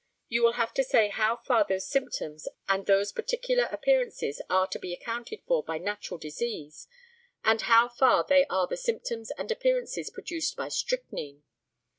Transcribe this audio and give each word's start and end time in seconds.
You 0.29 0.41
will 0.41 0.53
have 0.53 0.73
to 0.73 0.83
say 0.83 1.09
how 1.09 1.35
far 1.35 1.63
those 1.63 1.87
symptoms 1.87 2.47
and 2.67 2.87
those 2.87 3.13
appearances 3.15 4.41
are 4.49 4.65
to 4.69 4.79
be 4.79 4.93
accounted 4.93 5.41
for 5.45 5.61
by 5.63 5.77
natural 5.77 6.17
disease, 6.17 6.87
and 7.43 7.61
how 7.61 7.87
far 7.87 8.25
they 8.27 8.47
are 8.47 8.65
the 8.65 8.77
symptoms 8.77 9.29
and 9.37 9.51
appearances 9.51 10.09
produced 10.09 10.55
by 10.57 10.69
strychnine. 10.69 11.43